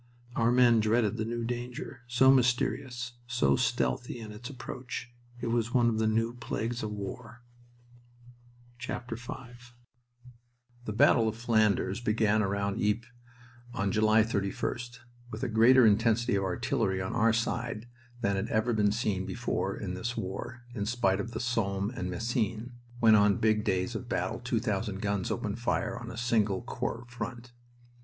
[0.35, 5.13] Our men dreaded the new danger, so mysterious, so stealthy in its approach.
[5.39, 7.43] It was one of the new plagues of war.
[8.81, 9.69] V The
[10.93, 13.11] battle of Flanders began round Ypres
[13.75, 17.87] on July 31st, with a greater intensity of artillery on our side
[18.21, 22.09] than had ever been seen before in this war in spite of the Somme and
[22.09, 26.63] Messines, when on big days of battle two thousand guns opened fire on a single
[26.63, 27.51] corps front.